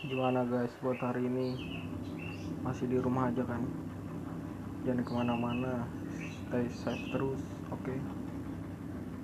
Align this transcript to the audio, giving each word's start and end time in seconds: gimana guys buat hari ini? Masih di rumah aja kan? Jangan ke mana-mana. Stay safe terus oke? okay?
gimana 0.00 0.48
guys 0.48 0.72
buat 0.80 0.96
hari 0.96 1.28
ini? 1.28 1.60
Masih 2.64 2.88
di 2.88 2.96
rumah 2.96 3.28
aja 3.28 3.44
kan? 3.44 3.60
Jangan 4.88 5.04
ke 5.04 5.12
mana-mana. 5.12 5.84
Stay 6.48 6.64
safe 6.72 7.04
terus 7.12 7.36
oke? 7.68 7.84
okay? 7.84 8.00